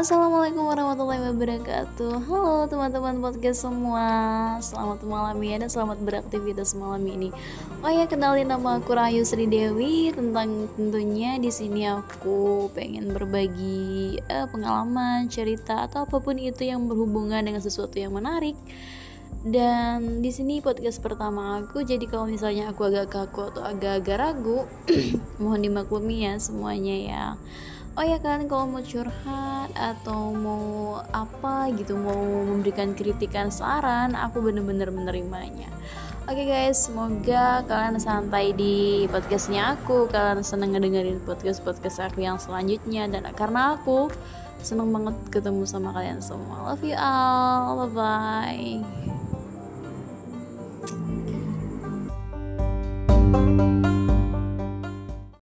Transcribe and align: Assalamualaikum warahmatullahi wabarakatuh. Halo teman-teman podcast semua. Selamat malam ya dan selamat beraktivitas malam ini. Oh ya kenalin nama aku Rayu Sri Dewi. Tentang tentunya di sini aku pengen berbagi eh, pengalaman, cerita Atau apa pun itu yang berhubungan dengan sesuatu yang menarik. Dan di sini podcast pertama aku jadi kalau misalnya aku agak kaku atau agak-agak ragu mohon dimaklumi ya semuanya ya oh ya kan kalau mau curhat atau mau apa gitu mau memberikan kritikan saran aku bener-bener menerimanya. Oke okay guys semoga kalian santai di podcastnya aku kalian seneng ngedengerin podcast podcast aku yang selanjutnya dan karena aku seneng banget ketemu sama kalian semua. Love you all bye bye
Assalamualaikum 0.00 0.64
warahmatullahi 0.64 1.28
wabarakatuh. 1.28 2.24
Halo 2.24 2.64
teman-teman 2.72 3.20
podcast 3.20 3.68
semua. 3.68 4.08
Selamat 4.64 5.04
malam 5.04 5.36
ya 5.44 5.60
dan 5.60 5.68
selamat 5.68 6.00
beraktivitas 6.00 6.72
malam 6.72 7.04
ini. 7.04 7.28
Oh 7.84 7.92
ya 7.92 8.08
kenalin 8.08 8.48
nama 8.48 8.80
aku 8.80 8.96
Rayu 8.96 9.28
Sri 9.28 9.44
Dewi. 9.44 10.08
Tentang 10.08 10.72
tentunya 10.72 11.36
di 11.36 11.52
sini 11.52 11.84
aku 11.84 12.72
pengen 12.72 13.12
berbagi 13.12 14.16
eh, 14.24 14.48
pengalaman, 14.48 15.28
cerita 15.28 15.84
Atau 15.84 16.08
apa 16.08 16.16
pun 16.16 16.40
itu 16.40 16.64
yang 16.64 16.88
berhubungan 16.88 17.44
dengan 17.44 17.60
sesuatu 17.60 18.00
yang 18.00 18.16
menarik. 18.16 18.56
Dan 19.44 20.24
di 20.24 20.32
sini 20.32 20.64
podcast 20.64 21.04
pertama 21.04 21.60
aku 21.60 21.84
jadi 21.84 22.08
kalau 22.08 22.24
misalnya 22.24 22.72
aku 22.72 22.88
agak 22.88 23.12
kaku 23.12 23.52
atau 23.52 23.68
agak-agak 23.68 24.16
ragu 24.16 24.64
mohon 25.44 25.60
dimaklumi 25.60 26.24
ya 26.24 26.40
semuanya 26.40 26.96
ya 26.96 27.24
oh 28.00 28.06
ya 28.08 28.16
kan 28.16 28.48
kalau 28.48 28.64
mau 28.64 28.80
curhat 28.80 29.68
atau 29.76 30.32
mau 30.32 31.04
apa 31.12 31.68
gitu 31.76 32.00
mau 32.00 32.16
memberikan 32.48 32.96
kritikan 32.96 33.52
saran 33.52 34.16
aku 34.16 34.40
bener-bener 34.40 34.88
menerimanya. 34.88 35.68
Oke 36.24 36.48
okay 36.48 36.48
guys 36.48 36.88
semoga 36.88 37.60
kalian 37.68 38.00
santai 38.00 38.56
di 38.56 39.04
podcastnya 39.12 39.76
aku 39.76 40.08
kalian 40.08 40.40
seneng 40.40 40.72
ngedengerin 40.72 41.20
podcast 41.28 41.60
podcast 41.60 42.00
aku 42.00 42.24
yang 42.24 42.40
selanjutnya 42.40 43.04
dan 43.04 43.28
karena 43.36 43.76
aku 43.76 44.08
seneng 44.64 44.88
banget 44.96 45.20
ketemu 45.28 45.68
sama 45.68 45.92
kalian 45.92 46.24
semua. 46.24 46.72
Love 46.72 46.80
you 46.80 46.96
all 46.96 47.84
bye 47.84 48.80
bye 53.60 53.68